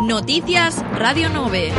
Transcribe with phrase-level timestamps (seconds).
[0.00, 1.72] Noticias Radio 9.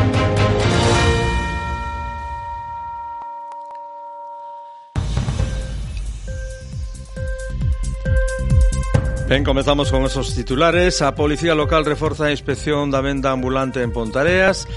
[9.30, 11.02] Ben, comezamos con esos titulares.
[11.02, 14.68] A Policía Local reforza a inspección da venda ambulante en Pontareas.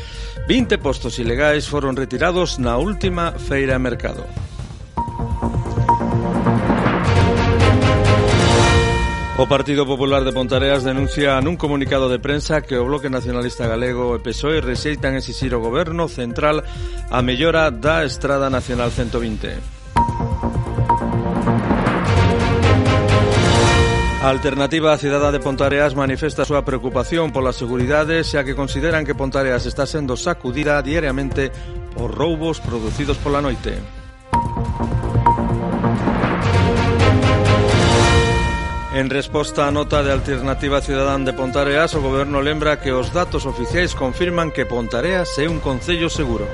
[0.47, 4.23] 20 postos ilegais foron retirados na última feira de mercado.
[9.43, 14.15] O Partido Popular de Pontareas denuncia nun comunicado de prensa que o Bloque Nacionalista Galego
[14.15, 16.63] e PSOE rexeitan exixir o Goberno Central
[17.11, 19.59] a mellora da Estrada Nacional 120.
[24.23, 29.03] A alternativa Cidadá cidade de Pontareas manifesta a súa preocupación pola seguridade xa que consideran
[29.03, 31.51] que Pontareas está sendo sacudida diariamente
[31.99, 33.83] por roubos producidos pola noite.
[38.93, 43.49] En resposta á nota de Alternativa Ciudadán de Pontareas, o goberno lembra que os datos
[43.49, 46.45] oficiais confirman que Pontareas é un concello seguro.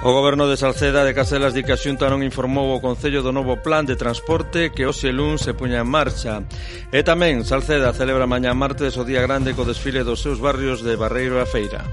[0.00, 3.30] O goberno de Salceda de Caselas di que a Xunta non informou o Concello do
[3.30, 6.40] novo plan de transporte que hoxe lún se puña en marcha.
[6.88, 10.96] E tamén Salceda celebra mañá martes o Día Grande co desfile dos seus barrios de
[10.96, 11.84] Barreiro e Feira.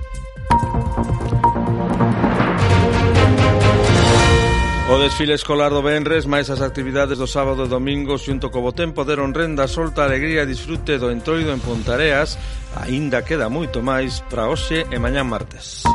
[4.90, 9.06] O desfile escolar do Benres, máis as actividades do sábado e domingo xunto co Botempo
[9.06, 12.42] deron renda solta alegría e disfrute do entroido en Pontareas,
[12.74, 15.86] aínda queda moito máis para hoxe e mañá martes.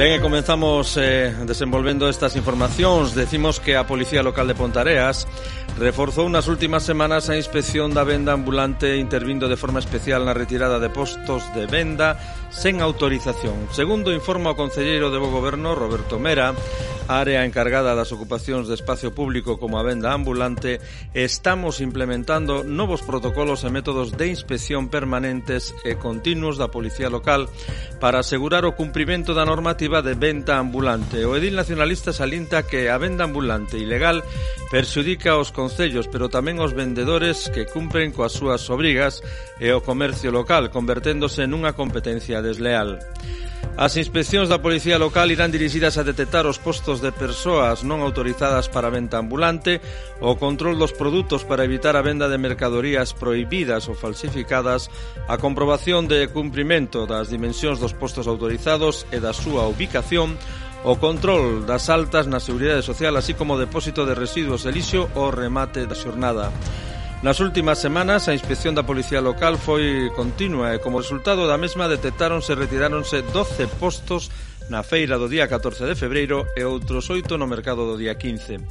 [0.00, 3.12] Ben, e comenzamos eh, desenvolvendo estas informacións.
[3.12, 5.28] Decimos que a Policía Local de Pontareas
[5.80, 10.76] Reforzou nas últimas semanas a inspección da venda ambulante intervindo de forma especial na retirada
[10.76, 12.20] de postos de venda
[12.52, 13.64] sen autorización.
[13.72, 16.52] Segundo informa o Concelleiro de Bo Goberno, Roberto Mera,
[17.10, 20.78] área encargada das ocupacións de espacio público como a venda ambulante,
[21.10, 27.50] estamos implementando novos protocolos e métodos de inspección permanentes e continuos da Policía Local
[27.98, 31.26] para asegurar o cumprimento da normativa de venta ambulante.
[31.26, 34.22] O edil nacionalista salinta que a venda ambulante ilegal
[34.70, 39.18] perxudica os concellos, pero tamén os vendedores que cumpren coas súas obrigas
[39.58, 43.02] e o comercio local, converténdose nunha competencia desleal.
[43.80, 48.68] As inspeccións da Policía Local irán dirixidas a detectar os postos de persoas non autorizadas
[48.68, 49.80] para venta ambulante,
[50.20, 54.92] o control dos produtos para evitar a venda de mercadorías prohibidas ou falsificadas,
[55.32, 60.36] a comprobación de cumprimento das dimensións dos postos autorizados e da súa ubicación,
[60.84, 65.08] o control das altas na Seguridade Social, así como o depósito de residuos de lixo
[65.16, 66.52] ao remate da xornada.
[67.22, 71.84] Nas últimas semanas, a inspección da Policía Local foi continua e como resultado da mesma
[71.84, 74.32] detectáronse e retiráronse 12 postos
[74.72, 78.64] na feira do día 14 de febreiro e outros 8 no mercado do día 15.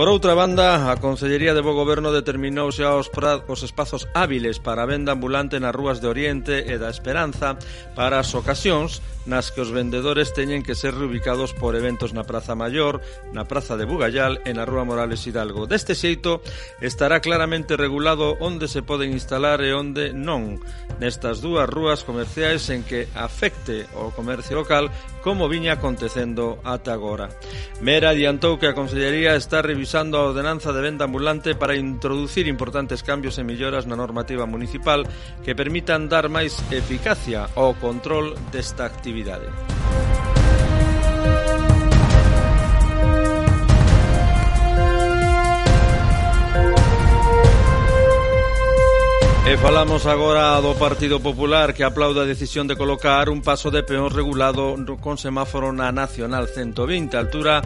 [0.00, 4.56] Por outra banda, a Consellería de Bo Goberno determinou xa os, pra, os espazos hábiles
[4.56, 7.60] para a venda ambulante nas rúas de Oriente e da Esperanza
[7.92, 12.56] para as ocasións nas que os vendedores teñen que ser reubicados por eventos na Praza
[12.56, 13.04] Mayor,
[13.36, 15.68] na Praza de Bugallal e na Rúa Morales Hidalgo.
[15.68, 16.40] Deste xeito,
[16.80, 20.64] estará claramente regulado onde se poden instalar e onde non
[20.96, 24.88] nestas dúas rúas comerciais en que afecte o comercio local
[25.20, 27.28] como viña acontecendo ata agora.
[27.84, 32.46] Mera adiantou que a Consellería está revisando revisando a ordenanza de venda ambulante para introducir
[32.46, 35.02] importantes cambios e melloras na normativa municipal
[35.42, 39.50] que permitan dar máis eficacia ao control desta actividade.
[49.50, 53.82] E falamos agora do Partido Popular que aplauda a decisión de colocar un paso de
[53.82, 57.58] peón regulado con semáforo na Nacional 120, altura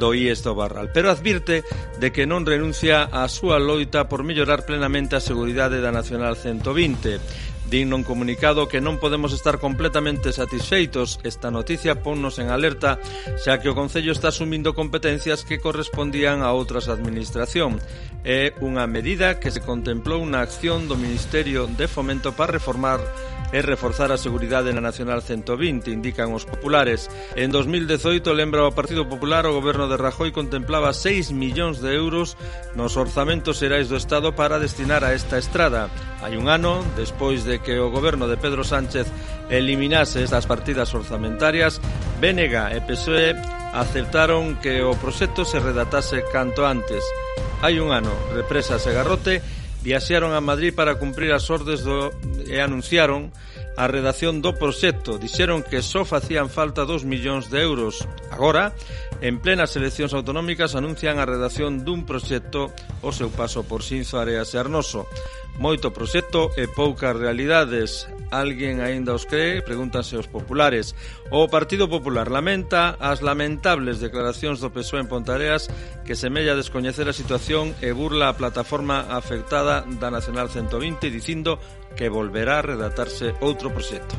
[0.00, 1.60] do IES do Barral, pero advirte
[2.00, 7.20] de que non renuncia á súa loita por mellorar plenamente a seguridade da Nacional 120.
[7.66, 11.18] Din non comunicado que non podemos estar completamente satisfeitos.
[11.26, 13.02] Esta noticia ponnos en alerta,
[13.42, 17.82] xa que o Concello está asumindo competencias que correspondían a outras administración.
[18.22, 23.02] É unha medida que se contemplou na acción do Ministerio de Fomento para reformar
[23.52, 27.06] e reforzar a seguridade na Nacional 120, indican os populares.
[27.38, 32.34] En 2018, lembra o Partido Popular, o goberno de Rajoy contemplaba 6 millóns de euros
[32.74, 35.90] nos orzamentos xerais do Estado para destinar a esta estrada.
[36.22, 39.06] Hai un ano, despois de que o goberno de Pedro Sánchez
[39.50, 41.78] eliminase estas partidas orzamentarias,
[42.18, 43.36] BNG e PSOE
[43.76, 47.04] aceptaron que o proxecto se redatase canto antes.
[47.60, 49.40] Hai un ano, represas e garrote
[49.86, 52.10] viaxaron a Madrid para cumprir as ordes do,
[52.50, 53.30] e anunciaron
[53.78, 55.14] a redacción do proxecto.
[55.14, 58.02] Dixeron que só facían falta 2 millóns de euros.
[58.34, 58.74] Agora,
[59.22, 64.50] en plenas eleccións autonómicas, anuncian a redacción dun proxecto o seu paso por Sinzo Areas
[64.52, 65.06] e Arnoso.
[65.62, 70.94] Moito proxecto e poucas realidades alguén aínda os cree, pregúntanse os populares.
[71.30, 75.68] O Partido Popular lamenta as lamentables declaracións do PSOE en Pontareas
[76.06, 81.58] que semella descoñecer a situación e burla a plataforma afectada da Nacional 120 dicindo
[81.94, 84.16] que volverá a redactarse outro proxecto.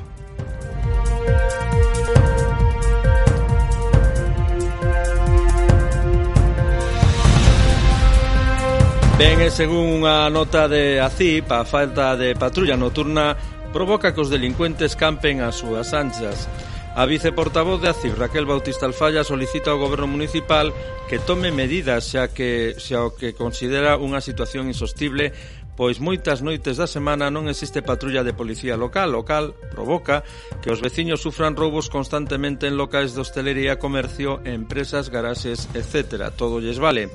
[9.18, 13.34] Ben, e según unha nota de ACIP, a falta de patrulla nocturna
[13.78, 16.50] provoca que os delincuentes campen as súas anchas.
[16.98, 20.74] A viceportavoz de ACIF, Raquel Bautista Alfalla, solicita ao goberno municipal
[21.06, 25.30] que tome medidas xa que xa o que considera unha situación insostible
[25.78, 30.26] pois moitas noites da semana non existe patrulla de policía local, o cal provoca
[30.60, 36.34] que os veciños sufran roubos constantemente en locais de hostelería, comercio, empresas, garaxes, etc.
[36.34, 37.14] Todo lles vale.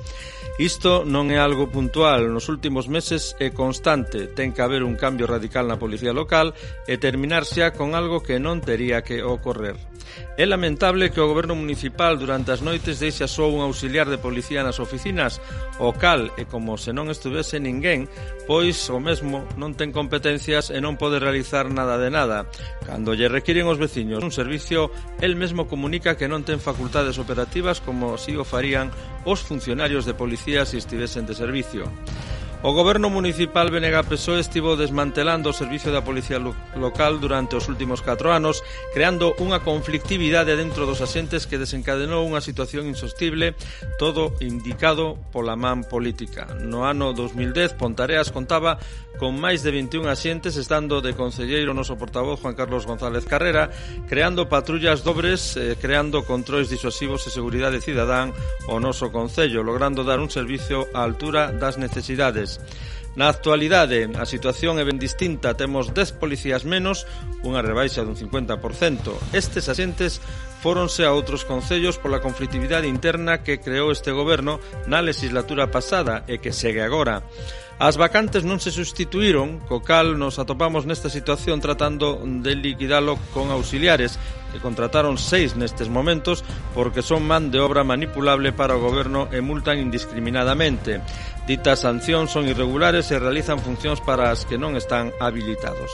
[0.61, 5.27] Isto non é algo puntual, nos últimos meses é constante, ten que haber un cambio
[5.27, 6.55] radical na policía local
[6.87, 9.75] e terminar xa con algo que non tería que ocorrer.
[10.37, 14.65] É lamentable que o goberno municipal durante as noites deixa só un auxiliar de policía
[14.65, 15.37] nas oficinas,
[15.77, 18.09] o cal, e como se non estuvese ninguén,
[18.53, 22.45] pois o mesmo non ten competencias e non pode realizar nada de nada.
[22.85, 24.93] Cando lle requiren os veciños un servicio,
[25.25, 28.93] el mesmo comunica que non ten facultades operativas como si o farían
[29.25, 31.89] os funcionarios de policía se estivesen de servicio.
[32.63, 37.99] O goberno municipal Benega PSOE estivo desmantelando o servicio da policía local durante os últimos
[37.99, 38.63] 4 anos,
[38.95, 43.59] creando unha conflictividade dentro dos asentes que desencadenou unha situación insostible,
[43.99, 46.55] todo indicado pola man política.
[46.55, 48.79] No ano 2010, Pontareas contaba
[49.19, 53.75] con máis de 21 asientes, estando de concelleiro o noso portavoz Juan Carlos González Carrera,
[54.07, 58.31] creando patrullas dobres, eh, creando controis disuasivos e seguridade cidadán
[58.71, 62.93] o noso concello, logrando dar un servicio á altura das necesidades policías.
[63.13, 67.05] Na actualidade, a situación é ben distinta, temos 10 policías menos,
[67.45, 68.57] unha rebaixa dun 50%.
[69.37, 70.17] Estes axentes
[70.65, 74.57] fóronse a outros concellos pola conflictividade interna que creou este goberno
[74.89, 77.21] na legislatura pasada e que segue agora.
[77.81, 83.49] As vacantes non se sustituíron, co cal nos atopamos nesta situación tratando de liquidalo con
[83.49, 84.21] auxiliares,
[84.53, 86.45] que contrataron seis nestes momentos
[86.77, 91.01] porque son man de obra manipulable para o goberno e multan indiscriminadamente.
[91.49, 95.89] Ditas sancións son irregulares e realizan funcións para as que non están habilitados.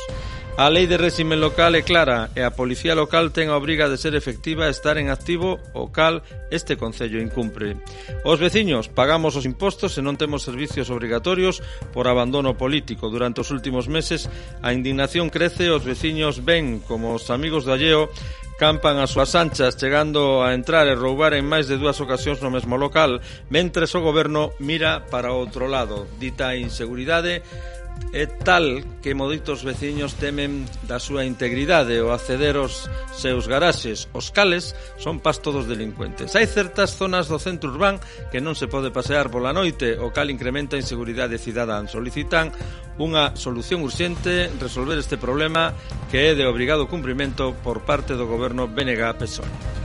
[0.60, 3.96] A lei de réxime local é clara e a policía local ten a obriga de
[3.96, 6.20] ser efectiva e estar en activo, o cal
[6.52, 7.80] este Concello incumpre.
[8.28, 11.64] Os veciños pagamos os impostos e non temos servicios obrigatorios
[11.96, 13.08] por abandono político.
[13.08, 14.28] Durante os últimos meses
[14.60, 18.12] a indignación crece e os veciños ven como os amigos de Alleo
[18.60, 22.52] campan as súas anchas chegando a entrar e roubar en máis de dúas ocasións no
[22.52, 26.04] mesmo local, mentres o goberno mira para outro lado.
[26.20, 27.48] Dita inseguridade
[28.12, 34.34] é tal que moitos veciños temen da súa integridade ou acceder aos seus garaxes, os
[34.34, 36.34] cales son pasto dos delincuentes.
[36.34, 38.02] Hai certas zonas do centro urbán
[38.34, 41.86] que non se pode pasear pola noite, o cal incrementa a inseguridade cidadán.
[41.86, 42.50] Solicitan
[43.00, 45.78] unha solución urxente, resolver este problema
[46.10, 49.79] que é de obrigado cumprimento por parte do goberno BNG-PSOE.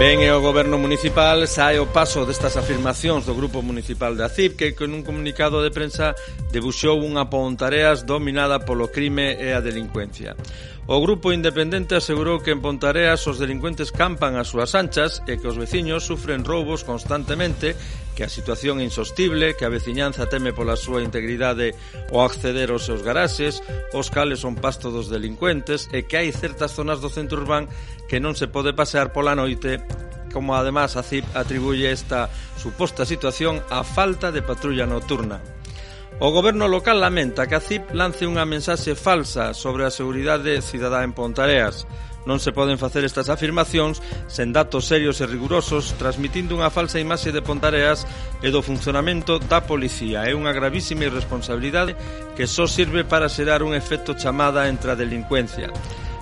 [0.00, 4.56] Ben e o Goberno Municipal sae o paso destas afirmacións do Grupo Municipal da CIP
[4.56, 6.16] que con un comunicado de prensa
[6.48, 10.40] debuxou unha pontareas dominada polo crime e a delincuencia.
[10.86, 15.46] O grupo independente asegurou que en Pontareas os delincuentes campan as súas anchas e que
[15.46, 17.76] os veciños sufren roubos constantemente,
[18.16, 21.76] que a situación é insostible, que a veciñanza teme pola súa integridade
[22.10, 23.62] ao acceder aos seus garaxes,
[23.94, 27.70] os cales son pasto dos delincuentes e que hai certas zonas do centro urbán
[28.10, 29.84] que non se pode pasear pola noite
[30.32, 35.59] como además a CIP atribuye esta suposta situación á falta de patrulla nocturna.
[36.22, 41.00] O goberno local lamenta que a CIP lance unha mensaxe falsa sobre a seguridade cidadá
[41.00, 41.88] en Pontareas.
[42.28, 47.32] Non se poden facer estas afirmacións sen datos serios e rigurosos transmitindo unha falsa imaxe
[47.32, 48.04] de Pontareas
[48.44, 50.28] e do funcionamento da policía.
[50.28, 51.96] É unha gravísima irresponsabilidade
[52.36, 55.72] que só sirve para xerar un efecto chamada entre a delincuencia.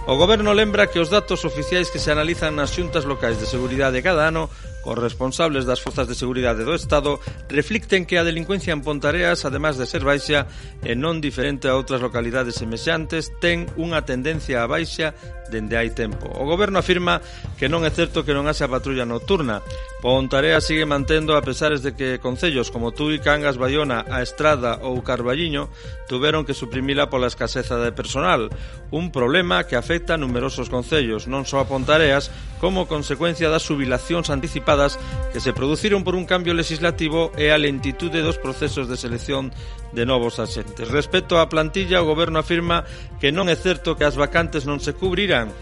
[0.07, 3.99] O goberno lembra que os datos oficiais que se analizan nas xuntas locais de seguridade
[3.99, 4.47] cada ano
[4.89, 7.21] Os responsables das forzas de seguridade do Estado
[7.53, 10.49] reflicten que a delincuencia en Pontareas, además de ser baixa
[10.81, 15.13] e non diferente a outras localidades semexantes, ten unha tendencia a baixa
[15.53, 16.29] dende hai tempo.
[16.41, 17.21] O goberno afirma
[17.61, 19.61] que non é certo que non haxa patrulla nocturna.
[20.01, 25.05] Pontareas sigue mantendo a pesares de que concellos como Tui, Cangas, Bayona, A Estrada ou
[25.05, 25.69] Carballiño
[26.07, 28.49] tuveron que suprimila pola escaseza de personal,
[28.89, 34.31] un problema que afecta a numerosos concellos, non só a Pontareas, como consecuencia das subilacións
[34.31, 34.99] anticipadas
[35.33, 39.55] que se produciron por un cambio legislativo e a lentitude dos procesos de selección
[39.95, 40.91] de novos axentes.
[40.91, 42.85] Respecto á plantilla, o Goberno afirma
[43.23, 45.55] que non é certo que as vacantes non se cubrirán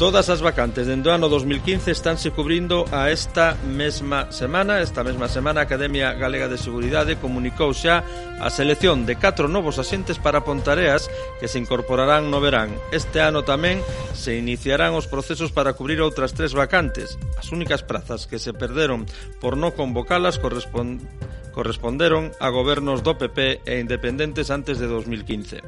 [0.00, 4.80] Todas as vacantes dende o ano 2015 estánse cubrindo a esta mesma semana.
[4.80, 8.00] Esta mesma semana a Academia Galega de Seguridade comunicou xa
[8.40, 12.72] a selección de catro novos asentes para Pontareas que se incorporarán no verán.
[12.96, 13.84] Este ano tamén
[14.16, 17.20] se iniciarán os procesos para cubrir outras tres vacantes.
[17.36, 19.04] As únicas prazas que se perderon
[19.36, 21.04] por non convocalas corresponden
[21.50, 25.60] corresponderon a gobernos do PP e independentes antes de 2015.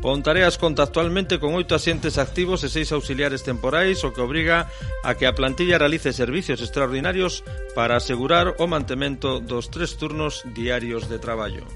[0.00, 4.70] Pontareas conta actualmente con oito asientes activos e seis auxiliares temporais temporais o que obriga
[5.02, 7.42] a que a plantilla realice servicios extraordinarios
[7.74, 11.66] para asegurar o mantemento dos tres turnos diarios de traballo.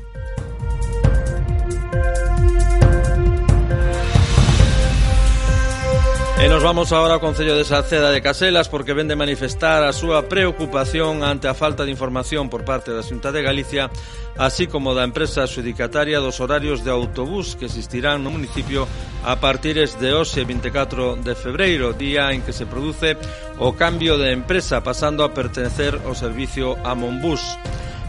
[6.39, 10.31] E nos vamos agora ao Concello de Salceda de Caselas porque vende manifestar a súa
[10.31, 13.91] preocupación ante a falta de información por parte da Xunta de Galicia
[14.39, 18.87] así como da empresa xudicataria dos horarios de autobús que existirán no municipio
[19.27, 23.19] a partir de hoxe 24 de febreiro, día en que se produce
[23.59, 27.43] o cambio de empresa pasando a pertenecer ao servicio a Monbus.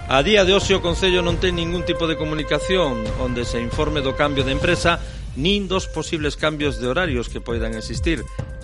[0.05, 4.05] A día de hoxe o Concello non ten ningún tipo de comunicación onde se informe
[4.05, 5.01] do cambio de empresa
[5.39, 8.19] nin dos posibles cambios de horarios que poidan existir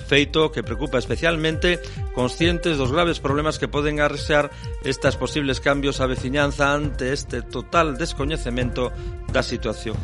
[0.06, 1.80] feito que preocupa especialmente
[2.14, 4.52] conscientes dos graves problemas que poden arrexar
[4.84, 8.94] estas posibles cambios á veciñanza ante este total descoñecemento
[9.32, 9.98] da situación.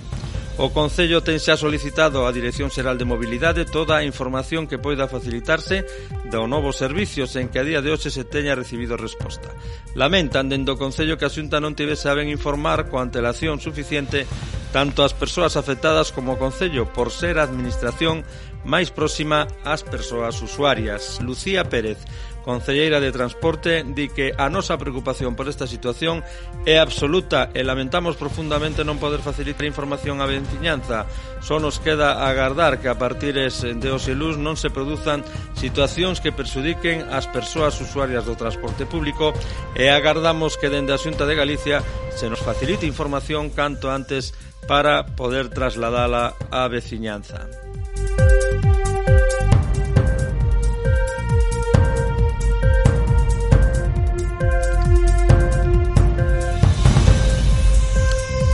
[0.58, 5.08] O Concello ten xa solicitado á Dirección Xeral de Mobilidade toda a información que poida
[5.08, 5.88] facilitarse
[6.27, 9.55] do novo servicio sen que a día de hoxe se teña recibido resposta.
[9.96, 14.27] Lamentan dendo o Concello que a Xunta non tivese a ben informar coa antelación suficiente
[14.75, 18.27] tanto as persoas afectadas como o Concello por ser a Administración
[18.63, 21.19] máis próxima ás persoas usuarias.
[21.21, 21.97] Lucía Pérez,
[22.41, 26.25] concelleira de Transporte, di que a nosa preocupación por esta situación
[26.65, 31.05] é absoluta e lamentamos profundamente non poder facilitar información á veciñanza.
[31.41, 35.21] Só nos queda agardar que a partir de hoxe luz non se produzan
[35.53, 39.33] situacións que persudiquen as persoas usuarias do transporte público
[39.77, 41.85] e agardamos que dende a Xunta de Galicia
[42.17, 44.33] se nos facilite información canto antes
[44.65, 47.60] para poder trasladala á veciñanza.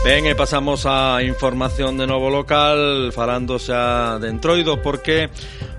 [0.08, 5.28] Ben, e eh, pasamos á información de novo local falando xa de Entroido porque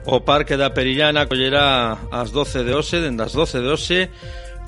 [0.05, 4.01] o Parque da Perillana collerá ás 12 de hoxe, dende as 12 de hoxe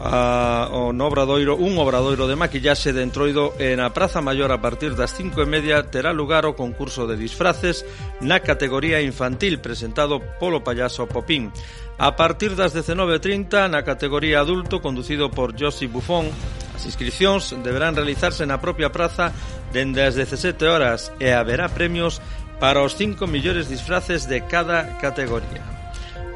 [0.00, 4.64] a, o no obradoiro, un obradoiro de maquillaxe de Entroido e na Praza Maior a
[4.64, 7.84] partir das 5 e media terá lugar o concurso de disfraces
[8.24, 11.52] na categoría infantil presentado polo payaso Popín.
[12.00, 16.32] A partir das 19.30 na categoría adulto conducido por Josi Buffon
[16.80, 19.36] As inscripcións deberán realizarse na propia praza
[19.68, 22.24] dende as 17 horas e haberá premios
[22.56, 25.60] para os 5 millores disfraces de cada categoría.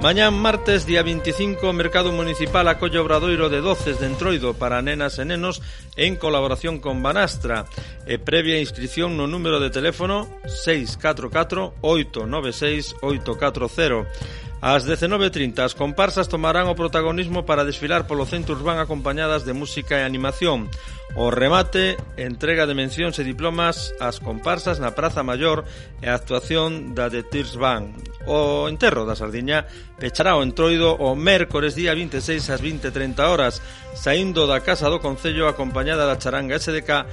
[0.05, 4.85] Mañán martes, día 25, o Mercado Municipal acolle o Obradoiro de Doces de Entroido para
[4.85, 5.65] nenas e nenos
[5.97, 7.65] en colaboración con Banastra
[8.05, 16.73] e previa inscripción no número de teléfono 644 896 840 Ás 19.30 as comparsas tomarán
[16.73, 20.73] o protagonismo para desfilar polo centro urbán acompañadas de música e animación.
[21.21, 25.69] O remate, entrega de mencións e diplomas ás comparsas na Praza Mayor
[26.01, 27.93] e a actuación da de Tears Band.
[28.25, 29.69] O enterro da Sardiña
[30.01, 33.61] pechará o entroido o mércores día 26 ás 20.30 horas,
[33.93, 37.05] saindo da Casa do Concello acompañada da charanga SDK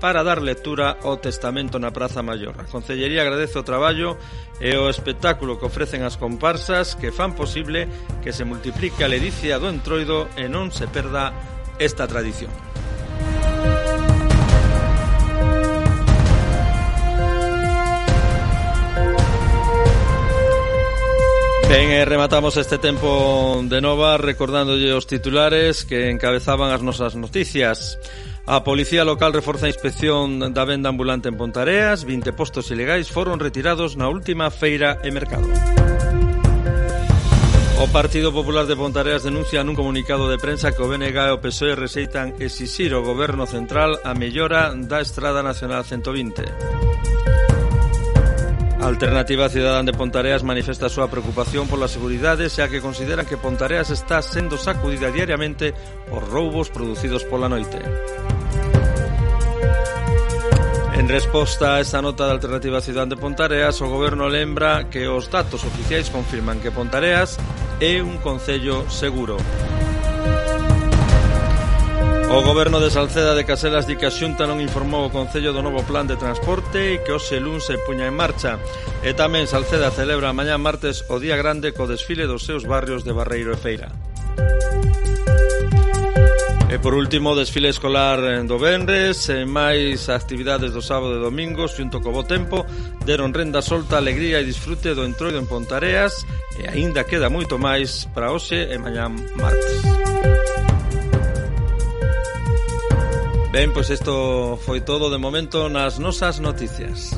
[0.00, 2.54] para dar lectura ao testamento na Praza Maior.
[2.60, 4.16] A Concellería agradece o traballo
[4.60, 7.88] e o espectáculo que ofrecen as comparsas que fan posible
[8.20, 11.32] que se multiplique a ledicia do entroido e non se perda
[11.80, 12.52] esta tradición.
[21.66, 27.18] Ben, e eh, rematamos este tempo de nova recordándolle os titulares que encabezaban as nosas
[27.18, 27.98] noticias.
[28.46, 33.42] A Policía Local reforza a inspección da venda ambulante en Pontareas, 20 postos ilegais foron
[33.42, 35.50] retirados na última feira e mercado.
[37.82, 41.42] O Partido Popular de Pontareas denuncia nun comunicado de prensa que o BNG e o
[41.42, 46.86] PSOE reseitan exixir ao Goberno Central a mellora da Estrada Nacional 120.
[48.78, 53.34] A Alternativa Cidadán de Pontareas manifesta a súa preocupación pola seguridade xa que considera que
[53.34, 55.74] Pontareas está sendo sacudida diariamente
[56.06, 57.82] por roubos producidos pola noite.
[60.96, 65.28] En resposta a esta nota de Alternativa Cidade de Pontareas, o goberno lembra que os
[65.28, 67.36] datos oficiais confirman que Pontareas
[67.84, 69.36] é un concello seguro.
[72.32, 75.60] O goberno de Salceda de Caselas di que a Xunta non informou o Concello do
[75.60, 78.56] novo plan de transporte e que hoxe lun se puña en marcha.
[79.04, 83.12] E tamén Salceda celebra mañá martes o Día Grande co desfile dos seus barrios de
[83.12, 83.92] Barreiro e Feira.
[86.76, 91.64] E por último, desfile escolar do Benres e eh, máis actividades do sábado e domingo
[91.72, 92.68] xunto co bo tempo
[93.00, 96.28] deron renda solta, alegría e disfrute do entroido en Pontareas
[96.60, 99.72] e aínda queda moito máis para hoxe e mañán martes.
[103.56, 107.16] Ben, pois isto foi todo de momento nas nosas noticias.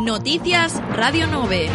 [0.00, 1.68] Noticias Radio 9.